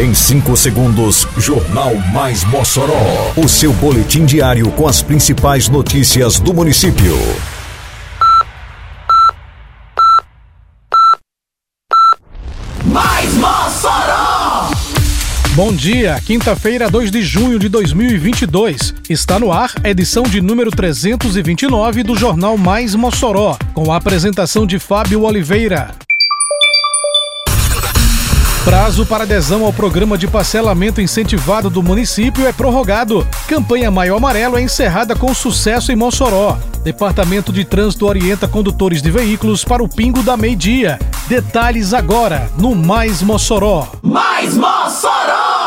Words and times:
Em 0.00 0.14
5 0.14 0.56
segundos, 0.56 1.28
Jornal 1.36 1.94
Mais 2.10 2.42
Mossoró. 2.44 3.34
O 3.36 3.46
seu 3.46 3.70
boletim 3.74 4.24
diário 4.24 4.70
com 4.70 4.88
as 4.88 5.02
principais 5.02 5.68
notícias 5.68 6.40
do 6.40 6.54
município. 6.54 7.14
Mais 12.82 13.34
Mossoró! 13.34 14.70
Bom 15.54 15.70
dia, 15.74 16.18
quinta-feira, 16.24 16.88
2 16.88 17.10
de 17.10 17.20
junho 17.20 17.58
de 17.58 17.68
2022. 17.68 18.94
Está 19.10 19.38
no 19.38 19.52
ar 19.52 19.70
a 19.84 19.90
edição 19.90 20.22
de 20.22 20.40
número 20.40 20.70
329 20.70 22.02
do 22.04 22.16
Jornal 22.16 22.56
Mais 22.56 22.94
Mossoró, 22.94 23.58
com 23.74 23.92
a 23.92 23.96
apresentação 23.96 24.66
de 24.66 24.78
Fábio 24.78 25.24
Oliveira. 25.24 25.90
Prazo 28.64 29.06
para 29.06 29.24
adesão 29.24 29.64
ao 29.64 29.72
programa 29.72 30.18
de 30.18 30.28
parcelamento 30.28 31.00
incentivado 31.00 31.70
do 31.70 31.82
município 31.82 32.46
é 32.46 32.52
prorrogado. 32.52 33.26
Campanha 33.48 33.90
Maio 33.90 34.14
Amarelo 34.14 34.58
é 34.58 34.62
encerrada 34.62 35.16
com 35.16 35.32
sucesso 35.32 35.90
em 35.90 35.96
Mossoró. 35.96 36.58
Departamento 36.84 37.52
de 37.52 37.64
Trânsito 37.64 38.06
orienta 38.06 38.46
condutores 38.46 39.00
de 39.00 39.10
veículos 39.10 39.64
para 39.64 39.82
o 39.82 39.88
pingo 39.88 40.22
da 40.22 40.36
meio-dia. 40.36 40.98
Detalhes 41.26 41.94
agora 41.94 42.50
no 42.58 42.74
Mais 42.74 43.22
Mossoró. 43.22 43.88
Mais 44.02 44.54
Mossoró! 44.54 45.59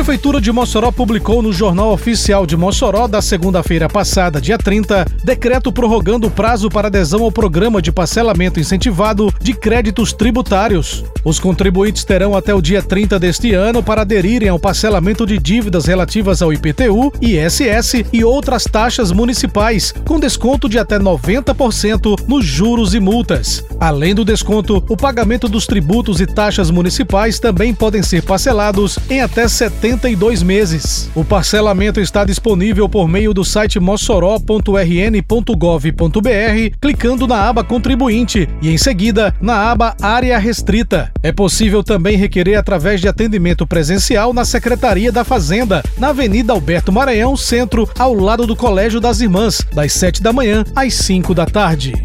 A 0.00 0.02
Prefeitura 0.02 0.40
de 0.40 0.50
Mossoró 0.50 0.90
publicou 0.90 1.42
no 1.42 1.52
Jornal 1.52 1.92
Oficial 1.92 2.46
de 2.46 2.56
Mossoró 2.56 3.06
da 3.06 3.20
segunda-feira 3.20 3.86
passada, 3.86 4.40
dia 4.40 4.56
30, 4.56 5.04
decreto 5.22 5.70
prorrogando 5.70 6.26
o 6.26 6.30
prazo 6.30 6.70
para 6.70 6.88
adesão 6.88 7.22
ao 7.22 7.30
programa 7.30 7.82
de 7.82 7.92
parcelamento 7.92 8.58
incentivado 8.58 9.30
de 9.42 9.52
créditos 9.52 10.14
tributários. 10.14 11.04
Os 11.22 11.38
contribuintes 11.38 12.02
terão 12.02 12.34
até 12.34 12.54
o 12.54 12.62
dia 12.62 12.82
30 12.82 13.18
deste 13.18 13.52
ano 13.52 13.82
para 13.82 14.00
aderirem 14.00 14.48
ao 14.48 14.58
parcelamento 14.58 15.26
de 15.26 15.38
dívidas 15.38 15.84
relativas 15.84 16.40
ao 16.40 16.50
IPTU, 16.50 17.12
ISS 17.20 18.06
e 18.10 18.24
outras 18.24 18.64
taxas 18.64 19.12
municipais, 19.12 19.92
com 20.06 20.18
desconto 20.18 20.66
de 20.66 20.78
até 20.78 20.98
90% 20.98 22.26
nos 22.26 22.46
juros 22.46 22.94
e 22.94 23.00
multas. 23.00 23.62
Além 23.78 24.14
do 24.14 24.24
desconto, 24.24 24.82
o 24.88 24.96
pagamento 24.96 25.46
dos 25.46 25.66
tributos 25.66 26.22
e 26.22 26.26
taxas 26.26 26.70
municipais 26.70 27.38
também 27.38 27.74
podem 27.74 28.02
ser 28.02 28.22
parcelados 28.22 28.98
em 29.10 29.20
até 29.20 29.46
72 29.90 30.42
meses. 30.42 31.10
O 31.14 31.24
parcelamento 31.24 32.00
está 32.00 32.24
disponível 32.24 32.88
por 32.88 33.08
meio 33.08 33.34
do 33.34 33.44
site 33.44 33.80
mossoró.rn.gov.br, 33.80 36.76
clicando 36.80 37.26
na 37.26 37.48
aba 37.48 37.64
Contribuinte 37.64 38.48
e, 38.62 38.70
em 38.70 38.78
seguida, 38.78 39.34
na 39.40 39.70
aba 39.70 39.96
Área 40.00 40.38
Restrita. 40.38 41.12
É 41.22 41.32
possível 41.32 41.82
também 41.82 42.16
requerer 42.16 42.56
através 42.56 43.00
de 43.00 43.08
atendimento 43.08 43.66
presencial 43.66 44.32
na 44.32 44.44
Secretaria 44.44 45.10
da 45.10 45.24
Fazenda, 45.24 45.82
na 45.98 46.10
Avenida 46.10 46.52
Alberto 46.52 46.92
Maranhão, 46.92 47.36
centro, 47.36 47.90
ao 47.98 48.14
lado 48.14 48.46
do 48.46 48.54
Colégio 48.54 49.00
das 49.00 49.20
Irmãs, 49.20 49.66
das 49.72 49.92
7 49.92 50.22
da 50.22 50.32
manhã 50.32 50.64
às 50.76 50.94
5 50.94 51.34
da 51.34 51.46
tarde. 51.46 52.04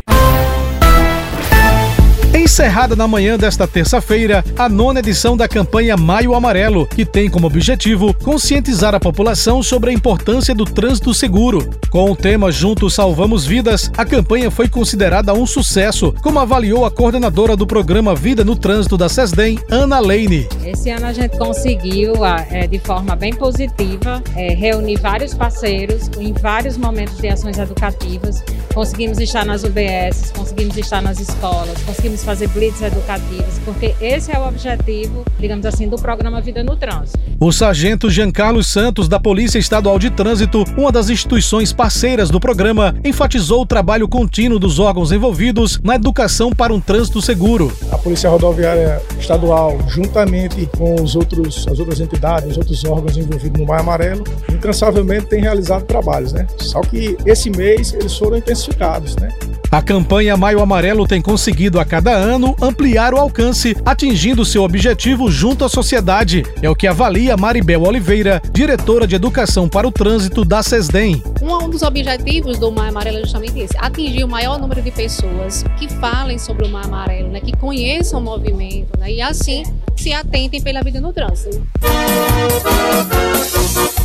Encerrada 2.65 2.95
na 2.95 3.07
manhã 3.07 3.37
desta 3.37 3.67
terça-feira, 3.67 4.43
a 4.57 4.67
nona 4.67 4.97
edição 4.97 5.37
da 5.37 5.47
campanha 5.47 5.95
Maio 5.95 6.33
Amarelo, 6.33 6.87
que 6.87 7.05
tem 7.05 7.29
como 7.29 7.45
objetivo 7.45 8.11
conscientizar 8.11 8.95
a 8.95 8.99
população 8.99 9.61
sobre 9.61 9.91
a 9.91 9.93
importância 9.93 10.55
do 10.55 10.65
trânsito 10.65 11.13
seguro. 11.13 11.69
Com 11.91 12.09
o 12.09 12.15
tema 12.15 12.51
Juntos 12.51 12.95
Salvamos 12.95 13.45
Vidas, 13.45 13.91
a 13.95 14.03
campanha 14.03 14.49
foi 14.49 14.67
considerada 14.67 15.31
um 15.31 15.45
sucesso, 15.45 16.11
como 16.23 16.39
avaliou 16.39 16.85
a 16.85 16.91
coordenadora 16.91 17.55
do 17.55 17.67
programa 17.67 18.15
Vida 18.15 18.43
no 18.43 18.55
Trânsito 18.55 18.97
da 18.97 19.09
SESDEM, 19.09 19.59
Ana 19.69 19.99
Leine. 19.99 20.47
Esse 20.65 20.89
ano 20.89 21.05
a 21.05 21.13
gente 21.13 21.37
conseguiu, 21.37 22.13
é, 22.49 22.65
de 22.65 22.79
forma 22.79 23.15
bem 23.15 23.35
positiva, 23.35 24.23
é, 24.35 24.55
reunir 24.55 24.99
vários 24.99 25.35
parceiros 25.35 26.09
em 26.19 26.33
vários 26.33 26.77
momentos 26.77 27.17
de 27.19 27.27
ações 27.27 27.59
educativas. 27.59 28.43
Conseguimos 28.73 29.19
estar 29.19 29.45
nas 29.45 29.63
UBS, 29.63 30.31
conseguimos 30.35 30.75
estar 30.75 31.01
nas 31.01 31.19
escolas, 31.19 31.79
conseguimos 31.83 32.23
fazer 32.23 32.49
blitz 32.55 32.81
educativos, 32.81 33.59
porque 33.65 33.93
esse 33.99 34.31
é 34.31 34.39
o 34.39 34.47
objetivo, 34.47 35.25
digamos 35.37 35.65
assim, 35.65 35.89
do 35.89 35.97
programa 35.97 36.39
Vida 36.39 36.63
no 36.63 36.77
Trânsito. 36.77 37.19
O 37.37 37.51
sargento 37.51 38.09
Giancarlo 38.09 38.63
Santos, 38.63 39.09
da 39.09 39.19
Polícia 39.19 39.59
Estadual 39.59 39.99
de 39.99 40.09
Trânsito, 40.09 40.63
uma 40.77 40.89
das 40.89 41.09
instituições 41.09 41.73
parceiras 41.73 42.29
do 42.29 42.39
programa, 42.39 42.95
enfatizou 43.03 43.61
o 43.61 43.65
trabalho 43.65 44.07
contínuo 44.07 44.57
dos 44.57 44.79
órgãos 44.79 45.11
envolvidos 45.11 45.79
na 45.83 45.95
educação 45.95 46.51
para 46.51 46.73
um 46.73 46.79
trânsito 46.79 47.21
seguro. 47.21 47.71
A 47.91 47.97
Polícia 47.97 48.29
Rodoviária 48.29 49.01
Estadual, 49.19 49.77
juntamente 49.89 50.67
com 50.77 50.95
os 50.95 51.13
outros, 51.13 51.67
as 51.69 51.77
outras 51.77 51.99
entidades, 51.99 52.51
os 52.51 52.57
outros 52.57 52.85
órgãos 52.85 53.17
envolvidos 53.17 53.59
no 53.59 53.67
Maio 53.67 53.81
Amarelo, 53.81 54.23
incansavelmente 54.49 55.25
tem 55.25 55.41
realizado 55.41 55.83
trabalhos, 55.83 56.31
né? 56.31 56.47
Só 56.57 56.79
que 56.79 57.17
esse 57.25 57.49
mês 57.49 57.93
eles 57.93 58.17
foram 58.17 58.37
intensificados, 58.37 59.17
né? 59.17 59.27
A 59.75 59.81
campanha 59.81 60.37
Maio 60.37 60.61
Amarelo 60.61 61.05
tem 61.05 61.21
conseguido 61.21 61.81
a 61.81 61.83
cada 61.83 62.11
ano 62.11 62.55
ampliar 62.61 63.13
o 63.13 63.17
alcance, 63.17 63.75
atingindo 63.85 64.45
seu 64.45 64.63
objetivo 64.63 65.29
junto 65.29 65.65
à 65.65 65.69
sociedade. 65.69 66.45
É 66.61 66.69
o 66.69 66.75
que 66.75 66.87
avalia 66.87 67.35
Maribel 67.35 67.83
Oliveira, 67.83 68.41
diretora 68.53 69.05
de 69.05 69.15
Educação 69.15 69.67
para 69.67 69.85
o 69.85 69.91
Trânsito 69.91 70.45
da 70.45 70.63
SESDEM. 70.63 71.21
Um 71.41 71.69
dos 71.69 71.81
objetivos 71.81 72.57
do 72.57 72.71
Maio 72.71 72.91
Amarelo 72.91 73.17
é 73.17 73.21
justamente 73.23 73.59
esse: 73.59 73.75
atingir 73.77 74.23
o 74.23 74.29
maior 74.29 74.57
número 74.57 74.81
de 74.81 74.91
pessoas 74.91 75.65
que 75.77 75.89
falem 75.95 76.39
sobre 76.39 76.65
o 76.65 76.69
Maio 76.69 76.85
Amarelo, 76.85 77.27
né, 77.27 77.41
que 77.41 77.51
conheçam 77.57 78.21
o 78.21 78.23
movimento 78.23 78.97
né, 78.97 79.11
e 79.11 79.21
assim 79.21 79.63
se 79.95 80.13
atentem 80.13 80.61
pela 80.61 80.81
vida 80.81 80.99
no 80.99 81.11
trânsito. 81.13 81.65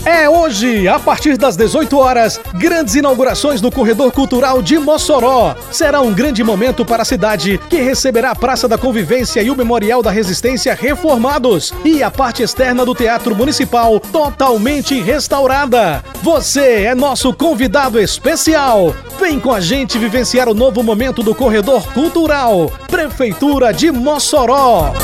É 0.04 0.28
hoje, 0.28 0.88
a 0.88 0.98
partir 0.98 1.36
das 1.36 1.56
18 1.56 1.98
horas, 1.98 2.40
grandes 2.54 2.94
inaugurações 2.94 3.60
no 3.60 3.70
Corredor 3.70 4.10
Cultural 4.10 4.62
de 4.62 4.78
Mossoró. 4.78 5.54
Será 5.70 6.00
um 6.00 6.12
grande 6.12 6.42
momento 6.42 6.84
para 6.84 7.02
a 7.02 7.04
cidade, 7.04 7.60
que 7.68 7.76
receberá 7.76 8.30
a 8.30 8.34
Praça 8.34 8.66
da 8.66 8.78
Convivência 8.78 9.42
e 9.42 9.50
o 9.50 9.56
Memorial 9.56 10.02
da 10.02 10.10
Resistência 10.10 10.74
reformados 10.74 11.72
e 11.84 12.02
a 12.02 12.10
parte 12.10 12.42
externa 12.42 12.84
do 12.84 12.94
Teatro 12.94 13.36
Municipal 13.36 14.00
totalmente 14.00 14.98
restaurada. 15.00 16.02
Você 16.22 16.84
é 16.84 16.94
nosso 16.94 17.32
convidado 17.32 18.00
especial. 18.00 18.94
Vem 19.18 19.38
com 19.38 19.52
a 19.52 19.60
gente 19.60 19.98
vivenciar 19.98 20.48
o 20.48 20.54
novo 20.54 20.82
momento 20.82 21.22
do 21.22 21.34
Corredor 21.34 21.86
Cultural. 21.92 22.72
Prefeitura 22.88 23.72
de 23.72 23.92
Mossoró. 23.92 24.94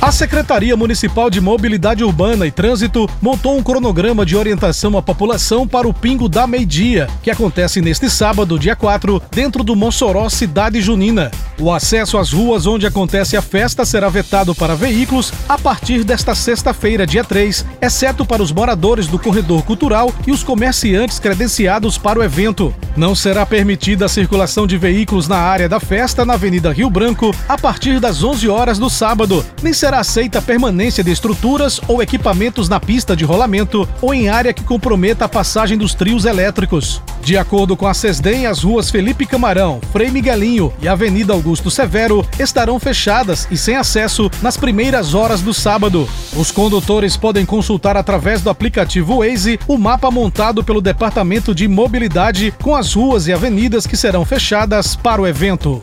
A 0.00 0.12
Secretaria 0.12 0.76
Municipal 0.76 1.28
de 1.28 1.40
Mobilidade 1.40 2.04
Urbana 2.04 2.46
e 2.46 2.52
Trânsito 2.52 3.10
montou 3.20 3.58
um 3.58 3.62
cronograma 3.64 4.24
de 4.24 4.36
orientação 4.36 4.96
à 4.96 5.02
população 5.02 5.66
para 5.66 5.88
o 5.88 5.92
Pingo 5.92 6.28
da 6.28 6.46
Meio-Dia, 6.46 7.08
que 7.20 7.32
acontece 7.32 7.80
neste 7.80 8.08
sábado, 8.08 8.60
dia 8.60 8.76
4, 8.76 9.20
dentro 9.32 9.64
do 9.64 9.74
Mossoró 9.74 10.28
Cidade 10.28 10.80
Junina. 10.80 11.32
O 11.58 11.72
acesso 11.72 12.16
às 12.16 12.32
ruas 12.32 12.64
onde 12.64 12.86
acontece 12.86 13.36
a 13.36 13.42
festa 13.42 13.84
será 13.84 14.08
vetado 14.08 14.54
para 14.54 14.76
veículos 14.76 15.32
a 15.48 15.58
partir 15.58 16.04
desta 16.04 16.32
sexta-feira, 16.32 17.04
dia 17.04 17.24
3, 17.24 17.66
exceto 17.82 18.24
para 18.24 18.40
os 18.40 18.52
moradores 18.52 19.08
do 19.08 19.18
corredor 19.18 19.64
cultural 19.64 20.14
e 20.24 20.30
os 20.30 20.44
comerciantes 20.44 21.18
credenciados 21.18 21.98
para 21.98 22.20
o 22.20 22.22
evento. 22.22 22.72
Não 22.96 23.16
será 23.16 23.44
permitida 23.44 24.04
a 24.04 24.08
circulação 24.08 24.64
de 24.64 24.78
veículos 24.78 25.26
na 25.26 25.38
área 25.38 25.68
da 25.68 25.80
festa 25.80 26.24
na 26.24 26.34
Avenida 26.34 26.72
Rio 26.72 26.88
Branco 26.88 27.34
a 27.48 27.58
partir 27.58 27.98
das 27.98 28.22
11 28.22 28.48
horas 28.48 28.78
do 28.78 28.88
sábado, 28.88 29.44
nem 29.60 29.72
será 29.88 30.00
aceita 30.00 30.38
a 30.38 30.42
permanência 30.42 31.02
de 31.02 31.10
estruturas 31.10 31.80
ou 31.88 32.02
equipamentos 32.02 32.68
na 32.68 32.78
pista 32.78 33.16
de 33.16 33.24
rolamento 33.24 33.88
ou 34.02 34.12
em 34.12 34.28
área 34.28 34.52
que 34.52 34.62
comprometa 34.62 35.24
a 35.24 35.28
passagem 35.30 35.78
dos 35.78 35.94
trios 35.94 36.26
elétricos. 36.26 37.00
De 37.22 37.38
acordo 37.38 37.74
com 37.74 37.86
a 37.86 37.94
SESDEM, 37.94 38.44
as 38.44 38.62
ruas 38.62 38.90
Felipe 38.90 39.24
Camarão, 39.24 39.80
Frei 39.90 40.10
Miguelinho 40.10 40.70
e 40.82 40.86
Avenida 40.86 41.32
Augusto 41.32 41.70
Severo 41.70 42.22
estarão 42.38 42.78
fechadas 42.78 43.48
e 43.50 43.56
sem 43.56 43.76
acesso 43.76 44.30
nas 44.42 44.58
primeiras 44.58 45.14
horas 45.14 45.40
do 45.40 45.54
sábado. 45.54 46.06
Os 46.36 46.50
condutores 46.50 47.16
podem 47.16 47.46
consultar 47.46 47.96
através 47.96 48.42
do 48.42 48.50
aplicativo 48.50 49.20
Waze 49.20 49.58
o 49.66 49.78
mapa 49.78 50.10
montado 50.10 50.62
pelo 50.62 50.82
Departamento 50.82 51.54
de 51.54 51.66
Mobilidade 51.66 52.52
com 52.62 52.76
as 52.76 52.92
ruas 52.92 53.26
e 53.26 53.32
avenidas 53.32 53.86
que 53.86 53.96
serão 53.96 54.26
fechadas 54.26 54.94
para 54.94 55.22
o 55.22 55.26
evento. 55.26 55.82